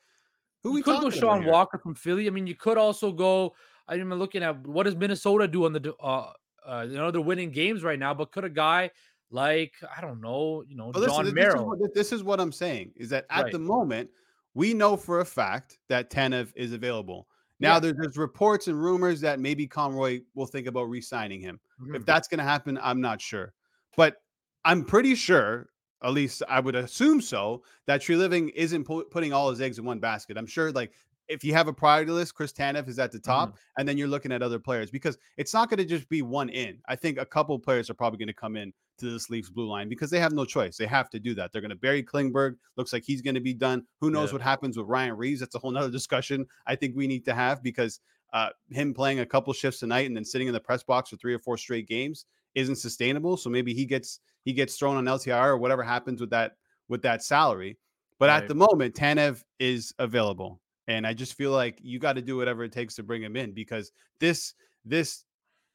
[0.63, 2.27] who you could go Sean Walker from Philly.
[2.27, 3.55] I mean, you could also go.
[3.89, 6.33] I'm looking at what does Minnesota do on the uh,
[6.67, 8.91] uh you know they're winning games right now, but could a guy
[9.31, 11.53] like I don't know, you know, John listen, Merrill.
[11.53, 13.53] This is, what, this is what I'm saying is that at right.
[13.53, 14.11] the moment
[14.55, 17.29] we know for a fact that Tanev is available.
[17.61, 17.81] Now yeah.
[17.81, 21.61] there's, there's, reports and rumors that maybe Conroy will think about re-signing him.
[21.81, 21.95] Mm-hmm.
[21.95, 23.53] If that's going to happen, I'm not sure.
[23.97, 24.17] But
[24.65, 25.69] I'm pretty sure,
[26.03, 29.85] at least I would assume so, that Treliving isn't pu- putting all his eggs in
[29.85, 30.37] one basket.
[30.37, 30.93] I'm sure, like,
[31.29, 33.59] if you have a priority list, Chris Tanev is at the top, mm-hmm.
[33.79, 36.49] and then you're looking at other players because it's not going to just be one
[36.49, 36.79] in.
[36.89, 39.69] I think a couple players are probably going to come in to this Leafs blue
[39.69, 40.77] line because they have no choice.
[40.77, 41.53] They have to do that.
[41.53, 42.57] They're going to bury Klingberg.
[42.77, 43.85] Looks like he's going to be done.
[44.01, 44.35] Who knows yeah.
[44.35, 45.41] what happens with Ryan Reaves?
[45.41, 48.01] That's a whole nother discussion I think we need to have because
[48.33, 51.17] uh, him playing a couple shifts tonight and then sitting in the press box for
[51.17, 53.37] three or four straight games isn't sustainable.
[53.37, 56.53] So maybe he gets he gets thrown on LTIR or whatever happens with that
[56.89, 57.79] with that salary.
[58.19, 58.43] But right.
[58.43, 60.61] at the moment, Tanev is available.
[60.89, 63.37] And I just feel like you got to do whatever it takes to bring him
[63.37, 65.25] in because this this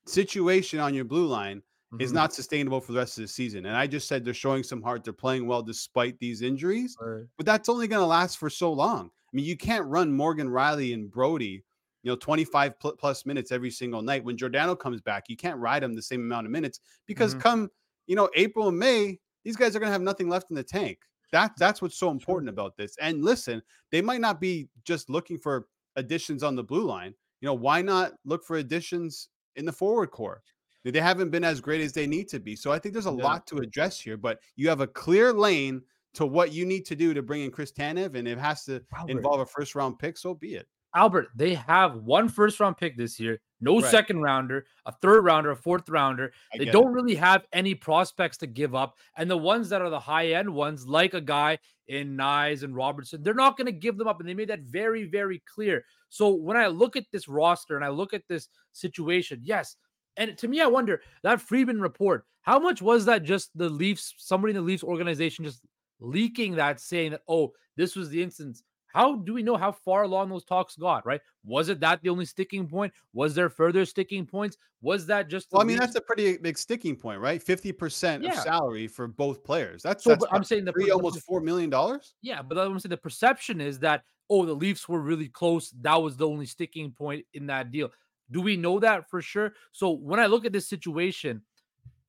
[0.06, 1.62] situation on your blue line
[1.94, 2.02] mm-hmm.
[2.02, 3.66] is not sustainable for the rest of the season.
[3.66, 5.04] And I just said they're showing some heart.
[5.04, 7.26] They're playing well despite these injuries, right.
[7.38, 9.08] but that's only going to last for so long.
[9.08, 11.64] I mean, you can't run Morgan Rielly and Brodie,
[12.04, 14.24] you know, 25 pl- plus minutes every single night.
[14.24, 17.42] When Giordano comes back, you can't ride him the same amount of minutes because mm-hmm.
[17.42, 17.72] come,
[18.08, 20.64] you know, April and May, these guys are going to have nothing left in the
[20.64, 21.00] tank.
[21.32, 22.96] That that's what's so important about this.
[23.02, 27.14] And listen, they might not be just looking for additions on the blue line.
[27.42, 30.42] You know, why not look for additions in the forward core?
[30.84, 32.56] They haven't been as great as they need to be.
[32.56, 33.24] So I think there's a yeah.
[33.24, 35.82] lot to address here, but you have a clear lane
[36.16, 38.82] to what you need to do to bring in Chris Tanev, and it has to
[38.98, 39.12] Albert.
[39.12, 40.18] involve a first round pick.
[40.18, 40.68] So be it.
[40.96, 43.90] Albert, they have one first round pick this year, no right.
[43.90, 46.34] second rounder, a third rounder, a fourth rounder.
[46.54, 46.94] I they don't it.
[46.94, 48.98] really have any prospects to give up.
[49.16, 52.76] And the ones that are the high end ones, like a guy in Knies and
[52.76, 54.20] Robertson, they're not going to give them up.
[54.20, 55.86] And they made that very, very clear.
[56.10, 59.78] So when I look at this roster and I look at this situation, yes.
[60.18, 64.14] And to me, I wonder that Friedman report, how much was that just the Leafs,
[64.18, 65.62] somebody in the Leafs organization just
[66.02, 70.04] leaking that, saying that, oh, this was the instance how do we know how far
[70.04, 71.22] along those talks got, right?
[71.46, 72.94] Was it that the only sticking point?
[73.14, 74.58] Was there further sticking points?
[74.82, 77.44] Was that just Well, I mean, that's a pretty big sticking point, right?
[77.44, 78.30] 50% yeah.
[78.30, 79.84] of salary for both players.
[79.84, 82.16] That's, so, that's I'm saying the three, almost four million dollars.
[82.22, 85.72] Yeah, but I'm saying the perception is that oh, the Leafs were really close.
[85.82, 87.92] That was the only sticking point in that deal.
[88.32, 89.54] Do we know that for sure?
[89.74, 91.42] So when I look at this situation,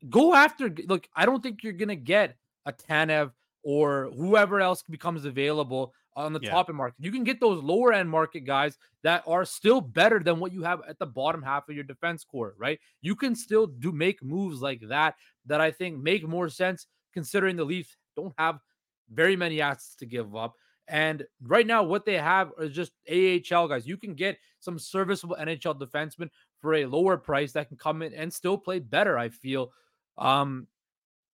[0.08, 3.32] go after look, I don't think you're gonna get a Tanev
[3.64, 6.50] or whoever else becomes available on the yeah.
[6.50, 6.96] top end market.
[6.98, 10.62] You can get those lower end market guys that are still better than what you
[10.62, 12.78] have at the bottom half of your defense core, right?
[13.00, 15.14] You can still do make moves like that
[15.46, 18.58] that I think make more sense considering the Leafs don't have
[19.10, 20.54] very many assets to give up.
[20.88, 23.86] And right now, what they have is just AHL guys.
[23.86, 26.28] You can get some serviceable NHL defensemen
[26.60, 29.16] for a lower price that can come in and still play better.
[29.18, 29.72] I feel.
[30.18, 30.66] Um,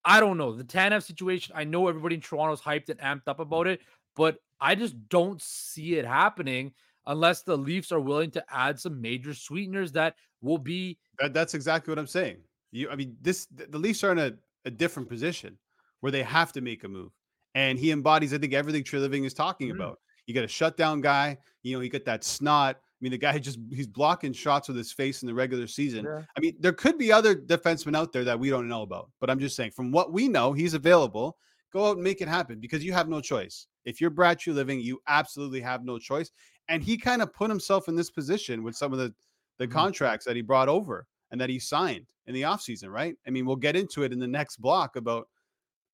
[0.04, 1.54] I don't know the Tanev situation.
[1.56, 3.80] I know everybody in Toronto is hyped and amped up about it,
[4.16, 6.72] but I just don't see it happening
[7.06, 10.98] unless the Leafs are willing to add some major sweeteners that will be.
[11.18, 12.38] That, that's exactly what I'm saying.
[12.70, 14.32] You, I mean, this the Leafs are in a,
[14.64, 15.58] a different position
[16.00, 17.10] where they have to make a move,
[17.54, 19.80] and he embodies, I think, everything Treliving is talking mm-hmm.
[19.80, 19.98] about.
[20.26, 21.38] You got a shutdown guy.
[21.62, 22.76] You know, you get that snot.
[22.76, 26.04] I mean, the guy just he's blocking shots with his face in the regular season.
[26.04, 26.22] Yeah.
[26.36, 29.30] I mean, there could be other defensemen out there that we don't know about, but
[29.30, 31.36] I'm just saying, from what we know, he's available.
[31.70, 33.66] Go out and make it happen because you have no choice.
[33.88, 36.30] If you're Brad Treliving, you absolutely have no choice.
[36.68, 39.14] And he kind of put himself in this position with some of the
[39.58, 39.72] the mm-hmm.
[39.72, 43.16] contracts that he brought over and that he signed in the offseason, right?
[43.26, 45.28] I mean, we'll get into it in the next block about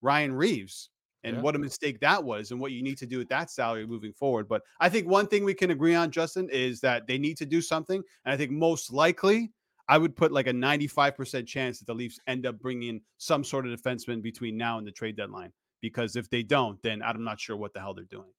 [0.01, 0.89] Ryan Reaves
[1.23, 1.41] and yeah.
[1.41, 4.13] what a mistake that was and what you need to do with that salary moving
[4.13, 4.47] forward.
[4.47, 7.45] But I think one thing we can agree on, Justin, is that they need to
[7.45, 8.01] do something.
[8.25, 9.51] And I think most likely,
[9.87, 13.67] I would put like a 95% chance that the Leafs end up bringing some sort
[13.67, 15.51] of defenseman between now and the trade deadline
[15.85, 18.33] because if they don't, then I'm not sure what the hell they're doing.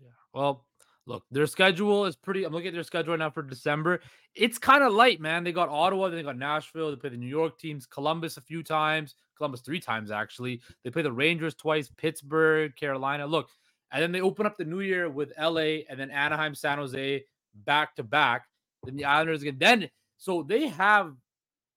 [0.00, 0.08] Yeah.
[0.32, 0.64] Well,
[1.04, 2.44] look, their schedule is pretty.
[2.44, 4.00] I'm looking at their schedule right now for December.
[4.34, 5.44] It's kind of light, man.
[5.44, 6.90] They got Ottawa, then they got Nashville.
[6.90, 10.62] They play the New York teams, Columbus a few times, Columbus three times actually.
[10.84, 13.26] They play the Rangers twice, Pittsburgh, Carolina.
[13.26, 13.50] Look,
[13.92, 17.24] and then they open up the new year with LA and then Anaheim, San Jose
[17.66, 18.46] back to back.
[18.84, 19.58] Then the Islanders again.
[19.58, 21.14] Then so they have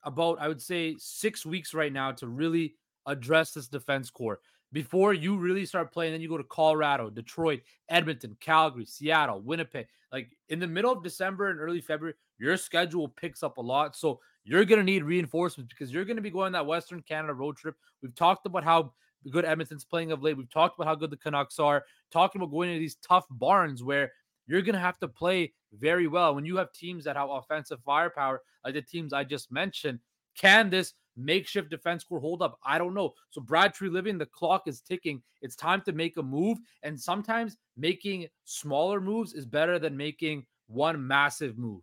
[0.04, 4.40] about I would say six weeks right now to really address this defense core
[4.72, 6.14] before you really start playing.
[6.14, 9.88] Then you go to Colorado, Detroit, Edmonton, Calgary, Seattle, Winnipeg.
[10.12, 13.96] Like in the middle of December and early February, your schedule picks up a lot.
[13.96, 17.34] So you're going to need reinforcements because you're going to be going that Western Canada
[17.34, 17.76] road trip.
[18.02, 18.94] We've talked about how
[19.32, 20.38] good Edmonton's playing of late.
[20.38, 23.84] We've talked about how good the Canucks are, talking about going into these tough barns
[23.84, 24.12] where
[24.48, 26.34] you're going to have to play very well.
[26.34, 30.00] When you have teams that have offensive firepower, like the teams I just mentioned,
[30.36, 32.58] can this makeshift defense core hold up?
[32.64, 33.14] I don't know.
[33.30, 35.22] So Brad Treliving, the clock is ticking.
[35.42, 36.58] It's time to make a move.
[36.84, 41.82] And sometimes making smaller moves is better than making one massive move.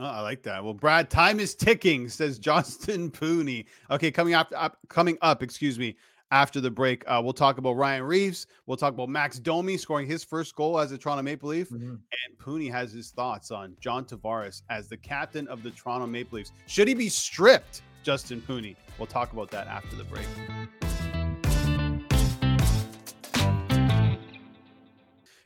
[0.00, 0.64] Oh, I like that.
[0.64, 3.66] Well, Brad, time is ticking, says Justin Pooni.
[3.90, 5.96] Okay, coming up, up coming up, excuse me,
[6.32, 8.46] after the break, uh, we'll talk about Ryan Reaves.
[8.66, 11.68] We'll talk about Max Domi scoring his first goal as a Toronto Maple Leaf.
[11.68, 11.90] Mm-hmm.
[11.90, 16.38] And Pooni has his thoughts on John Tavares as the captain of the Toronto Maple
[16.38, 16.52] Leafs.
[16.66, 18.76] Should he be stripped, Justin Pooni?
[18.98, 20.26] We'll talk about that after the break.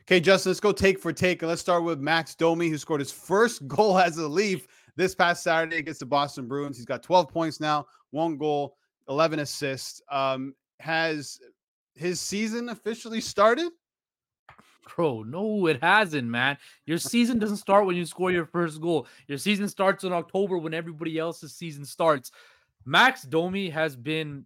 [0.03, 1.41] Okay, Justin, let's go take for take.
[1.41, 5.13] And let's start with Max Domi, who scored his first goal as a Leaf this
[5.13, 6.77] past Saturday against the Boston Bruins.
[6.77, 8.77] He's got 12 points now, one goal,
[9.09, 10.01] 11 assists.
[10.09, 11.39] Um, has
[11.95, 13.71] his season officially started?
[14.95, 16.57] Bro, no, it hasn't, man.
[16.85, 19.07] Your season doesn't start when you score your first goal.
[19.27, 22.31] Your season starts in October when everybody else's season starts.
[22.85, 24.45] Max Domi has been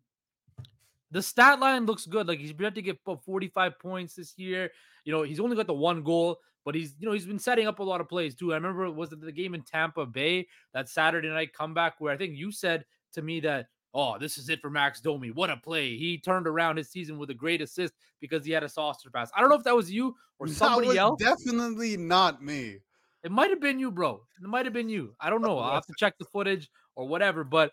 [1.12, 2.28] the stat line looks good.
[2.28, 4.72] Like he's been to get 45 points this year.
[5.04, 7.68] You know, he's only got the one goal, but he's you know he's been setting
[7.68, 8.54] up a lot of plays too.
[8.54, 12.18] I remember it was the game in Tampa Bay that Saturday night comeback where I
[12.18, 15.32] think you said to me that oh this is it for Max Domi.
[15.32, 15.98] What a play!
[15.98, 19.32] He turned around his season with a great assist because he had a saucer pass.
[19.36, 21.22] I don't know if that was you or somebody else.
[21.22, 22.78] Definitely not me.
[23.24, 24.22] It might have been you, bro.
[24.42, 25.16] It might have been you.
[25.20, 25.60] I don't know.
[25.60, 27.44] I'll have to check the footage or whatever.
[27.44, 27.72] But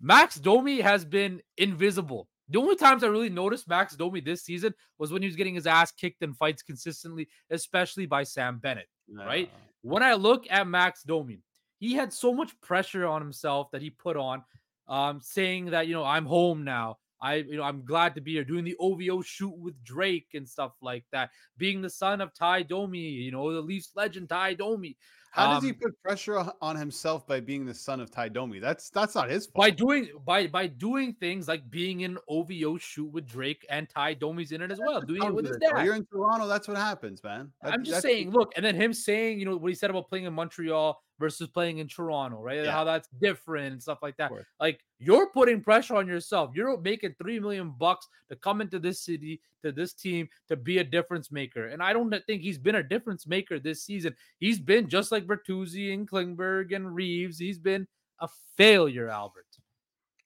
[0.00, 4.74] Max Domi has been invisible the only times I really noticed Max Domi this season
[4.98, 8.88] was when he was getting his ass kicked in fights consistently, especially by Sam Bennett.
[9.10, 9.50] Right.
[9.80, 11.40] When I look at Max Domi,
[11.78, 14.44] he had so much pressure on himself that he put on,
[14.88, 16.98] um, saying that you know I'm home now.
[17.20, 20.48] I you know I'm glad to be here, doing the OVO shoot with Drake and
[20.48, 21.30] stuff like that.
[21.56, 24.96] Being the son of Ty Domi, you know the Leafs legend Ty Domi.
[25.32, 28.28] How um, does he um put pressure on himself by being the son of Ty
[28.28, 28.58] Domi?
[28.58, 29.62] That's that's not his fault.
[29.62, 34.14] By doing by by doing things like being in OVO shoot with Drake and Ty
[34.14, 35.00] Domi's in it as well.
[35.00, 35.86] Doing it with his dad.
[35.86, 37.50] You're in Toronto, that's what happens, man.
[37.62, 40.10] That, I'm just saying, look, and then him saying, you know, what he said about
[40.10, 42.64] playing in Montreal versus playing in Toronto, right?
[42.64, 42.72] Yeah.
[42.72, 44.32] How that's different and stuff like that.
[44.58, 46.50] Like you're putting pressure on yourself.
[46.52, 50.78] You're making three million bucks to come into this city, to this team, to be
[50.78, 51.68] a difference maker.
[51.68, 54.16] And I don't think he's been a difference maker this season.
[54.40, 57.38] He's been just like Bertuzzi and Klingberg and Reaves.
[57.38, 57.86] He's been
[58.18, 59.46] a failure, Albert.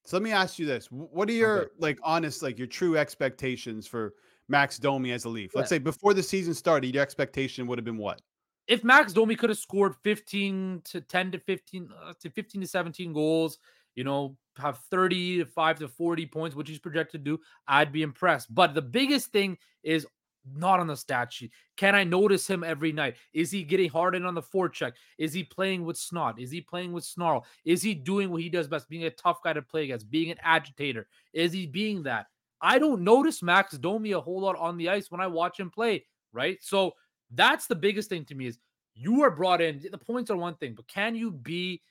[0.06, 1.70] So let me ask you this: What are your okay.
[1.78, 4.14] like honest, like your true expectations for
[4.48, 5.50] Max Domi as a Leaf?
[5.54, 8.22] Let's say before the season started, your expectation would have been what?
[8.68, 12.66] If Max Domi could have scored 15 to 10 to 15 uh, to 15 to
[12.66, 13.59] 17 goals,
[13.94, 17.92] you know, have 30 to 5 to 40 points, which he's projected to do, I'd
[17.92, 18.55] be impressed.
[18.55, 20.07] But the biggest thing is
[20.55, 21.50] not on the stat sheet.
[21.76, 23.16] Can I notice him every night?
[23.33, 24.92] Is he getting hard in on the forecheck?
[25.18, 26.40] Is he playing with snot?
[26.40, 27.44] Is he playing with snarl?
[27.64, 30.31] Is he doing what he does best, being a tough guy to play against, being
[30.31, 31.09] an agitator?
[31.33, 32.26] Is he being that?
[32.61, 35.70] I don't notice Max Domi a whole lot on the ice when I watch him
[35.70, 36.59] play, right?
[36.62, 36.94] So
[37.32, 38.58] that's the biggest thing to me is
[38.94, 39.82] you are brought in.
[39.90, 41.82] The points are one thing, but can you be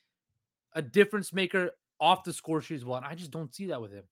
[0.74, 2.98] a difference maker off the score sheet as well?
[2.98, 4.04] And I just don't see that with him.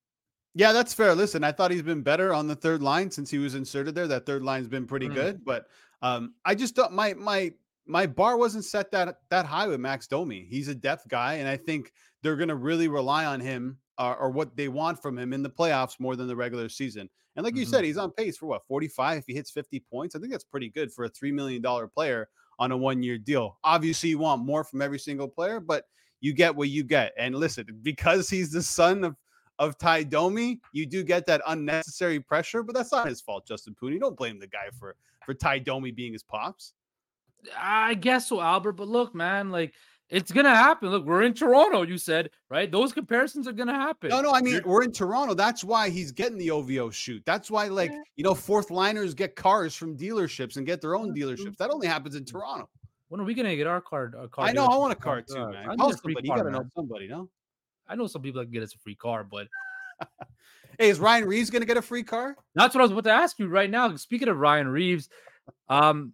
[0.56, 1.16] Yeah, that's fair.
[1.16, 4.08] Listen, I thought he's been better on the third line since he was inserted there.
[4.08, 5.16] That third line's been pretty mm.
[5.16, 5.66] good, but
[6.04, 6.94] um, I just don't.
[6.94, 7.52] My my
[7.88, 10.46] my bar wasn't set that that high with Max Domi.
[10.48, 14.16] He's a depth guy, and I think they're going to really rely on him uh,
[14.20, 17.10] or what they want from him in the playoffs more than the regular season.
[17.36, 17.62] And like mm-hmm.
[17.62, 20.16] you said, he's on pace for what 45 if he hits 50 points.
[20.16, 22.30] I think that's pretty good for a three million dollar player
[22.60, 23.58] on a one year deal.
[23.64, 25.86] Obviously, you want more from every single player, but
[26.22, 27.14] you get what you get.
[27.18, 29.16] And listen, because he's the son of
[29.60, 33.76] of Ty Domi, you do get that unnecessary pressure, but that's not his fault, Justin
[33.80, 34.00] Pooni.
[34.00, 36.74] Don't blame the guy for for Ty Domi being his pops.
[37.58, 38.74] I guess so, Albert.
[38.74, 39.74] But look, man, like
[40.14, 40.90] it's gonna happen.
[40.90, 41.82] Look, we're in Toronto.
[41.82, 42.72] You said right.
[42.72, 44.10] Those comparisons are gonna happen.
[44.10, 44.32] No, no.
[44.32, 45.34] I mean, we're in Toronto.
[45.34, 47.24] That's why he's getting the OVO shoot.
[47.26, 48.02] That's why, like, yeah.
[48.16, 51.58] you know, fourth liners get cars from dealerships and get their own dealerships.
[51.58, 52.70] That only happens in Toronto.
[53.10, 54.14] When are we gonna get our card?
[54.16, 54.66] Our car I know.
[54.66, 55.68] I want a car too, man.
[55.68, 56.14] I Call somebody.
[56.14, 56.54] Car, you gotta man.
[56.54, 57.28] know somebody, no?
[57.88, 59.48] I know some people that can get us a free car, but
[60.80, 62.36] hey, is Ryan Reaves gonna get a free car?
[62.54, 63.96] That's what I was about to ask you right now.
[63.96, 65.10] Speaking of Ryan Reaves,
[65.70, 66.14] um,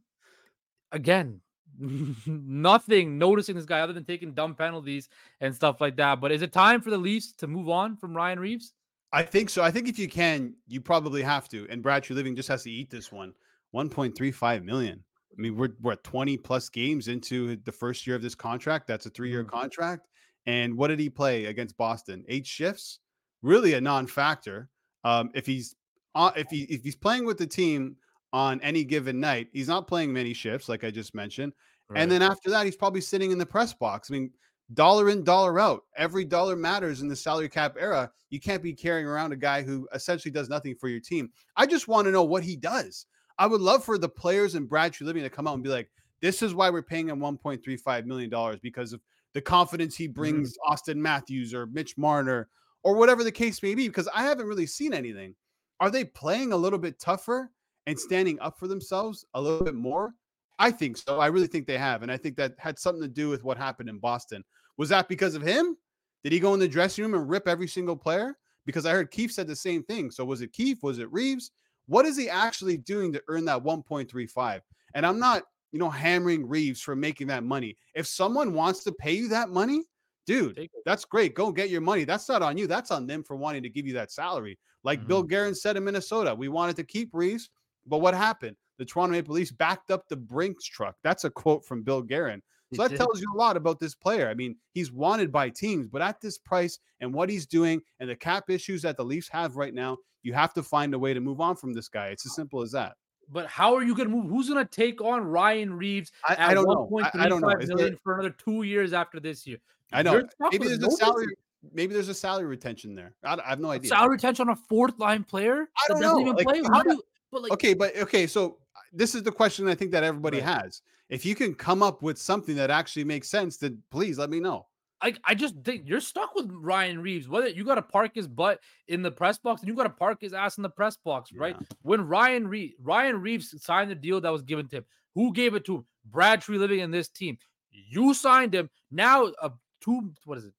[0.94, 1.42] again,
[2.26, 5.10] nothing noticing this guy other than taking dumb penalties
[5.42, 6.20] and stuff like that.
[6.20, 8.74] But is it time for the Leafs to move on from Ryan Reaves?
[9.12, 9.64] I think so.
[9.64, 11.68] I think if you can, you probably have to.
[11.70, 13.34] And Brad Treliving just has to eat this one.
[13.74, 15.04] 1.35 million.
[15.38, 18.88] I mean, we're we're 20 plus games into the first year of this contract.
[18.88, 19.56] That's a three-year mm-hmm.
[19.56, 20.08] contract.
[20.46, 22.26] And what did he play against Boston?
[22.28, 23.00] Eight shifts.
[23.42, 24.70] Really a non-factor.
[25.04, 25.76] Um, if he's
[26.16, 27.96] uh, if he if he's playing with the team
[28.34, 31.54] on any given night, he's not playing many shifts, like I just mentioned.
[31.90, 32.02] Right.
[32.02, 34.12] And then after that, he's probably sitting in the press box.
[34.12, 34.32] I mean,
[34.74, 35.84] dollar in, dollar out.
[35.98, 38.12] Every dollar matters in the salary cap era.
[38.30, 41.32] You can't be carrying around a guy who essentially does nothing for your team.
[41.56, 43.08] I just want to know what he does.
[43.40, 45.90] I would love for the players and Brad Living to come out and be like,
[46.22, 49.02] This is why we're paying him 1.35 million dollars because of
[49.34, 50.14] the confidence he mm-hmm.
[50.14, 50.74] brings mm-hmm.
[50.74, 52.50] Auston Matthews or Mitch Marner
[52.84, 53.88] or whatever the case may be.
[53.88, 55.36] Because I haven't really seen anything.
[55.80, 57.52] Are they playing a little bit tougher
[57.88, 60.14] and standing up for themselves a little bit more?
[60.60, 61.20] I think so.
[61.20, 62.04] I really think they have.
[62.04, 64.44] And I think that had something to do with what happened in Boston.
[64.78, 65.78] Was that because of him?
[66.24, 68.38] Did he go in the dressing room and rip every single player?
[68.66, 70.12] Because I heard Keefe said the same thing.
[70.12, 70.84] So was it Keefe?
[70.84, 71.52] Was it Reaves?
[71.88, 74.60] What is he actually doing to earn that 1.35?
[74.94, 77.78] And I'm not, you know, hammering Reaves for making that money.
[77.96, 79.86] If someone wants to pay you that money,
[80.28, 81.36] dude, that's great.
[81.36, 82.04] Go get your money.
[82.04, 82.68] That's not on you.
[82.68, 84.60] That's on them for wanting to give you that salary.
[84.84, 85.08] Like mm-hmm.
[85.08, 87.50] Bill Guerin said in Minnesota, we wanted to keep Reaves,
[87.88, 88.56] but what happened?
[88.80, 90.96] The Toronto Maple Leafs backed up the Brinks truck.
[91.04, 92.42] That's a quote from Bill Guerin.
[92.74, 94.30] So that tells you a lot about this player.
[94.30, 98.10] I mean, he's wanted by teams, but at this price and what he's doing and
[98.10, 101.14] the cap issues that the Leafs have right now, you have to find a way
[101.14, 102.08] to move on from this guy.
[102.08, 102.94] It's as simple as that.
[103.32, 104.30] But how are you going to move?
[104.30, 106.90] Who's going to take on Ryan Reaves I, I don't know.
[107.02, 107.48] I, I, don't know.
[107.48, 109.58] Million there, for another two years after this year?
[109.92, 110.24] I know.
[110.52, 111.36] Maybe there's a salary.
[111.74, 113.14] Maybe there's a salary retention there.
[113.24, 113.90] I, I have no idea.
[113.90, 116.20] Salary retention on a fourth line player I don't know.
[116.20, 116.62] Even like, play?
[116.72, 118.26] How do you, but like, okay, but okay.
[118.26, 118.58] So
[118.94, 120.62] this is the question I think that everybody right.
[120.64, 120.82] has.
[121.10, 124.40] If you can come up with something that actually makes sense, then please let me
[124.40, 124.68] know.
[125.02, 127.30] I, I just think you're stuck with Ryan Reaves.
[127.30, 129.90] Whether you got to park his butt in the press box and you got to
[129.90, 131.56] park his ass in the press box, right?
[131.84, 135.56] When Ryan Reaves, Ryan Reaves signed the deal that was given to him, who gave
[135.56, 135.86] it to him?
[136.06, 137.38] Brad Treliving in this team.
[137.72, 138.70] You signed him.
[138.92, 139.50] Now, uh,
[139.82, 140.54] two what is it?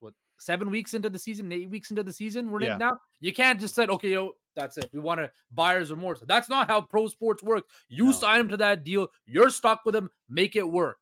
[0.00, 2.72] What seven weeks into the season, eight weeks into the season, we're yeah.
[2.74, 2.98] in now.
[3.20, 4.90] You can't just say, okay, yo, that's it.
[4.92, 6.22] We want to buyer's remorse.
[6.26, 7.72] That's not how pro sports works.
[7.88, 8.12] You no.
[8.12, 9.08] sign him to that deal.
[9.26, 10.10] You're stuck with him.
[10.28, 10.98] Make it work.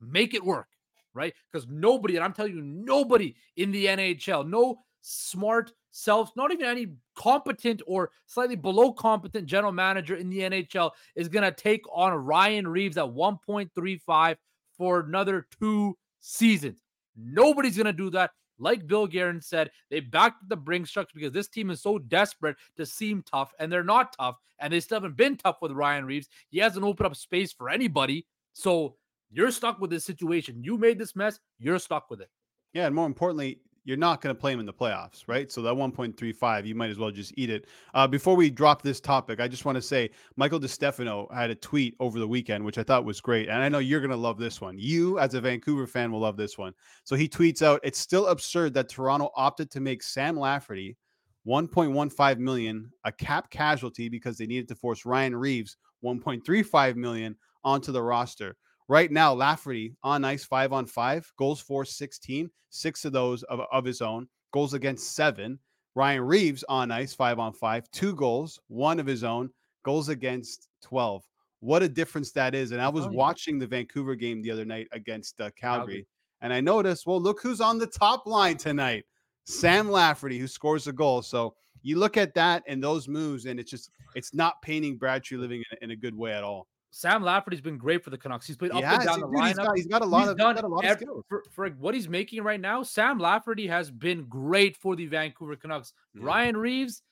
[0.00, 0.68] Make it work
[1.14, 1.32] right?
[1.50, 6.66] Because nobody, and I'm telling you, nobody in the NHL, no smart self, not even
[6.66, 11.82] any competent or slightly below competent general manager in the NHL is going to take
[11.92, 14.36] on Ryan Reaves at 1.35
[14.76, 16.80] for another two seasons.
[17.16, 18.32] Nobody's going to do that.
[18.58, 22.56] Like Bill Guerin said, they backed the Brinks trucks because this team is so desperate
[22.76, 26.04] to seem tough, and they're not tough, and they still haven't been tough with Ryan
[26.04, 26.28] Reaves.
[26.50, 28.26] He hasn't opened up space for anybody.
[28.52, 28.96] So
[29.32, 30.62] you're stuck with this situation.
[30.62, 31.40] You made this mess.
[31.58, 32.28] You're stuck with it.
[32.72, 35.52] Yeah, and more importantly, you're not going to play him in the playoffs, right?
[35.52, 37.66] So that 1.35, you might as well just eat it.
[37.92, 41.54] Uh, before we drop this topic, I just want to say Michael DeStefano had a
[41.54, 43.48] tweet over the weekend, which I thought was great.
[43.48, 44.78] And I know you're going to love this one.
[44.78, 46.72] You, as a Vancouver fan, will love this one.
[47.04, 50.96] So he tweets out, It's still absurd that Toronto opted to make Sam Lafferty
[51.46, 57.92] 1.15 million a cap casualty because they needed to force Ryan Reaves 1.35 million onto
[57.92, 58.56] the roster.
[58.88, 63.60] Right now, Lafferty on ice five on five, goals for 16, six of those of,
[63.72, 65.58] of his own, goals against seven.
[65.94, 69.50] Ryan Reaves on ice five on five, two goals, one of his own,
[69.84, 71.22] goals against 12.
[71.60, 72.72] What a difference that is.
[72.72, 73.16] And I was oh, yeah.
[73.16, 76.06] watching the Vancouver game the other night against uh, Calgary, Calgary,
[76.42, 79.04] and I noticed, well, look who's on the top line tonight
[79.44, 81.22] Sam Lafferty, who scores a goal.
[81.22, 85.22] So you look at that and those moves, and it's just, it's not painting Brad
[85.22, 86.66] Treliving in, in a good way at all.
[86.94, 88.46] Sam Lafferty's been great for the Canucks.
[88.46, 89.48] He's played up and down the lineup.
[89.48, 91.24] He's got, he's got a lot he's of, done a lot of skills.
[91.28, 92.84] For, for, what he's making right now.
[92.84, 95.92] Sam Lafferty has been great for the Vancouver Canucks.
[96.14, 96.20] Yeah.
[96.24, 97.02] Ryan Reaves,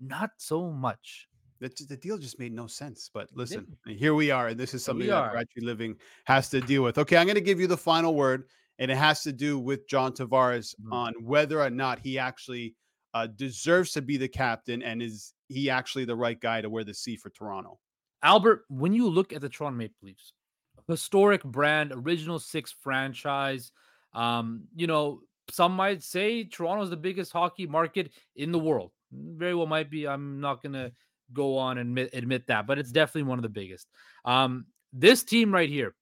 [0.00, 1.26] not so much.
[1.58, 3.10] The, the deal just made no sense.
[3.12, 6.84] But listen, here we are, and this is something that Brad Treliving has to deal
[6.84, 6.96] with.
[6.98, 8.44] Okay, I'm going to give you the final word,
[8.78, 10.92] and it has to do with John Tavares mm-hmm.
[10.92, 12.76] on whether or not he actually
[13.14, 16.84] uh, deserves to be the captain, and is he actually the right guy to wear
[16.84, 17.80] the C for Toronto?
[18.24, 20.32] Albert, when you look at the Toronto Maple Leafs,
[20.88, 23.70] historic brand, original six franchise,
[24.14, 28.92] um, you know, some might say Toronto is the biggest hockey market in the world.
[29.12, 30.08] Very well might be.
[30.08, 30.90] I'm not gonna
[31.34, 33.88] go on and admit, admit that, but it's definitely one of the biggest.
[34.24, 35.94] Um, this team right here,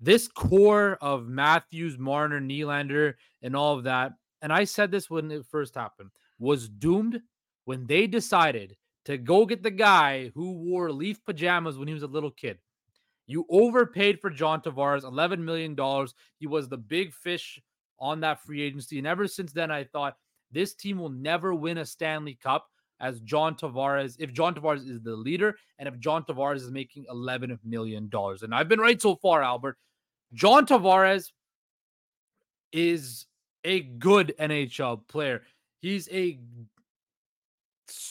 [0.00, 4.12] this core of Matthews, Marner, Nylander, and all of that,
[4.42, 7.20] and I said this when it first happened, was doomed
[7.64, 12.02] when they decided to go get the guy who wore Leaf pajamas when he was
[12.02, 12.58] a little kid.
[13.26, 15.76] You overpaid for John Tavares, $11 million.
[16.38, 17.60] He was the big fish
[17.98, 18.98] on that free agency.
[18.98, 20.16] And ever since then, I thought
[20.50, 22.66] this team will never win a Stanley Cup
[23.00, 27.06] as John Tavares, if John Tavares is the leader and if John Tavares is making
[27.10, 28.10] $11 million.
[28.12, 29.78] And I've been right so far, Albert.
[30.32, 31.30] John Tavares
[32.72, 33.26] is
[33.64, 35.42] a good NHL player.
[35.80, 36.38] He's a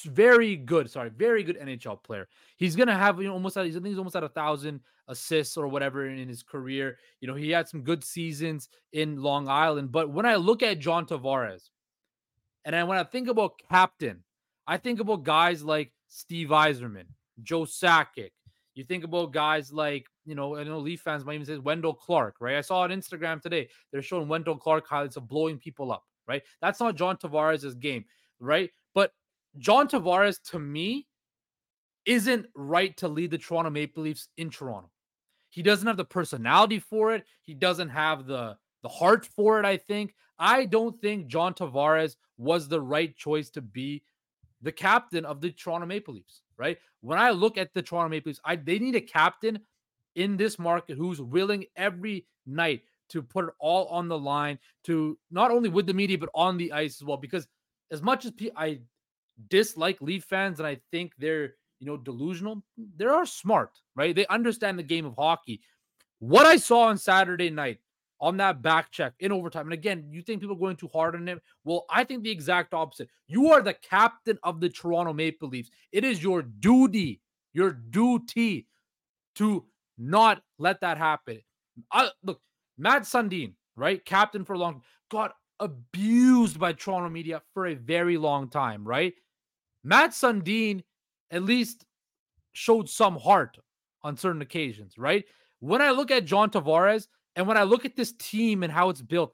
[0.06, 0.90] very good.
[0.90, 2.28] Sorry, very good NHL player.
[2.58, 5.58] He's gonna have you know almost at, I think he's almost at a thousand assists
[5.58, 6.98] or whatever in his career.
[7.22, 9.92] You know he had some good seasons in Long Island.
[9.92, 11.70] But when I look at John Tavares,
[12.66, 14.24] and I, when I think about captain,
[14.68, 17.06] I think about guys like Steve Yzerman,
[17.42, 18.32] Joe Sakic,
[18.76, 21.94] You think about guys like, you know, I know Leaf fans might even say Wendel
[21.94, 22.56] Clark, right?
[22.58, 26.42] I saw on Instagram today, they're showing Wendel Clark highlights of blowing people up, right?
[26.62, 28.06] That's not John Tavares' game,
[28.40, 28.70] right?
[29.58, 31.08] John Tavares, to me,
[32.06, 34.90] isn't right to lead the Toronto Maple Leafs in Toronto.
[35.50, 37.26] He doesn't have the personality for it.
[37.42, 40.14] He doesn't have the the heart for it, I think.
[40.38, 44.04] I don't think John Tavares was the right choice to be
[44.62, 46.78] the captain of the Toronto Maple Leafs, right?
[47.02, 49.60] When I look at the Toronto Maple Leafs, I they need a captain
[50.16, 55.18] in this market who's willing every night to put it all on the line to
[55.32, 57.48] not only with the media but on the ice as well because
[57.92, 58.80] as much as I
[59.50, 62.64] dislike Leaf fans and I think they're, you know, delusional,
[62.98, 64.16] they are smart, right?
[64.16, 65.62] They understand the game of hockey.
[66.20, 67.80] What I saw on Saturday night
[68.24, 69.66] on that back check in overtime.
[69.66, 71.42] And again, you think people are going too hard on him?
[71.66, 73.10] Well, I think the exact opposite.
[73.28, 75.70] You are the captain of the Toronto Maple Leafs.
[75.92, 77.20] It is your duty,
[77.52, 78.68] your duty
[79.36, 79.66] to
[79.98, 81.42] not let that happen.
[81.92, 82.40] I, look,
[82.78, 84.04] Mats Sundin, right?
[84.06, 89.14] Captain for a long got abused by Toronto media for a very long time, right?
[89.84, 90.84] Mats Sundin
[91.32, 91.86] at least
[92.54, 93.58] showed some heart
[94.04, 95.26] on certain occasions, right?
[95.60, 98.90] When I look at John Tavares, and when I look at this team and how
[98.90, 99.34] it's built,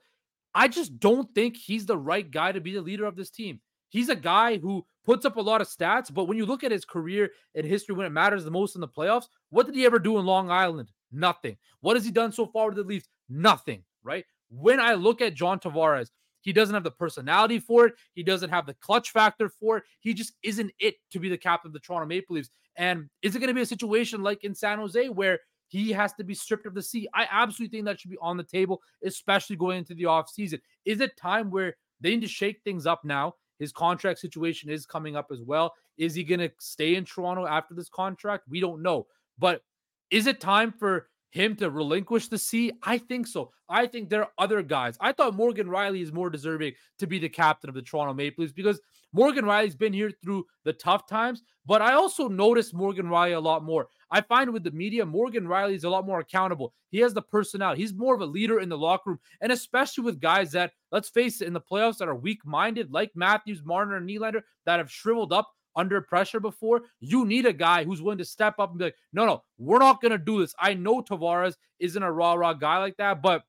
[0.54, 3.60] I just don't think he's the right guy to be the leader of this team.
[3.90, 6.72] He's a guy who puts up a lot of stats, but when you look at
[6.72, 9.84] his career and history when it matters the most in the playoffs, what did he
[9.84, 10.90] ever do in Long Island?
[11.12, 11.56] Nothing.
[11.80, 13.08] What has he done so far with the Leafs?
[13.28, 14.24] Nothing, right?
[14.48, 16.10] When I look at John Tavares,
[16.42, 17.94] he doesn't have the personality for it.
[18.14, 19.84] He doesn't have the clutch factor for it.
[20.00, 22.50] He just isn't it to be the captain of the Toronto Maple Leafs.
[22.76, 26.12] And is it going to be a situation like in San Jose where he has
[26.14, 27.08] to be stripped of the seat.
[27.14, 30.60] I absolutely think that should be on the table, especially going into the offseason.
[30.84, 33.34] Is it time where they need to shake things up now?
[33.60, 35.72] His contract situation is coming up as well.
[35.96, 38.44] Is he going to stay in Toronto after this contract?
[38.48, 39.06] We don't know.
[39.38, 39.62] But
[40.10, 42.74] is it time for him to relinquish the seat?
[42.82, 43.52] I think so.
[43.68, 44.96] I think there are other guys.
[45.00, 48.42] I thought Morgan Rielly is more deserving to be the captain of the Toronto Maple
[48.42, 48.80] Leafs because
[49.12, 53.40] Morgan Rielly's been here through the tough times, but I also noticed Morgan Rielly a
[53.40, 53.88] lot more.
[54.10, 56.72] I find with the media, Morgan Rielly is a lot more accountable.
[56.90, 57.80] He has the personality.
[57.80, 61.08] He's more of a leader in the locker room, and especially with guys that, let's
[61.08, 64.90] face it, in the playoffs that are weak-minded, like Matthews, Marner, and Nylander, that have
[64.90, 66.82] shriveled up under pressure before.
[67.00, 69.78] You need a guy who's willing to step up and be like, no, no, we're
[69.78, 70.54] not going to do this.
[70.58, 73.42] I know Tavares isn't a raw, raw guy like that, but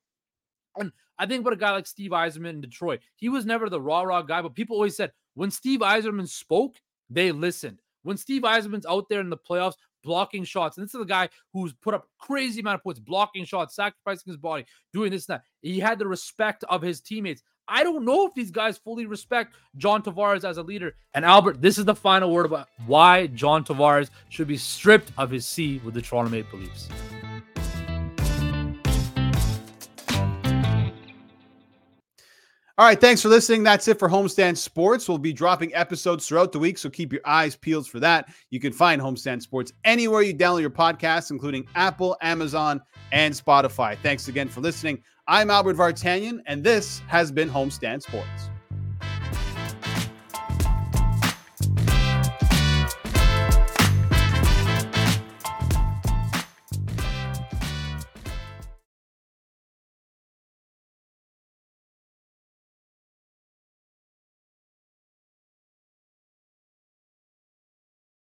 [0.78, 3.02] and I think about a guy like Steve Yzerman in Detroit.
[3.16, 6.76] He was never the raw, raw guy, but people always said when Steve Yzerman spoke,
[7.10, 7.80] they listened.
[8.04, 11.30] When Steve Yzerman's out there in the playoffs blocking shots, and this is a guy
[11.54, 15.36] who's put up crazy amount of points, blocking shots, sacrificing his body, doing this and
[15.36, 15.44] that.
[15.62, 17.44] He had the respect of his teammates.
[17.74, 20.94] I don't know if these guys fully respect John Tavares as a leader.
[21.14, 25.32] And Albert, this is the final word about why John Tavares should be stripped of
[25.32, 26.90] his seat with the Toronto Maple Leafs.
[32.78, 33.64] All right, thanks for listening.
[33.64, 35.08] That's it for Homestand Sports.
[35.08, 38.34] We'll be dropping episodes throughout the week, so keep your eyes peeled for that.
[38.50, 42.82] You can find Homestand Sports anywhere you download your podcasts, including Apple, Amazon,
[43.14, 43.98] and Spotify.
[44.00, 45.02] Thanks again for listening.
[45.34, 48.50] I'm Albert Vartanian, and this has been Homestand Sports.